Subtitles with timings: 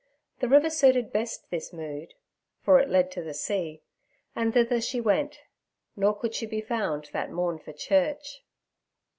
[0.39, 2.15] The river suited best this mood
[2.63, 3.83] [for it led to the sea],
[4.35, 5.41] and thither she went;
[5.95, 8.41] nor could she be found that morn for church.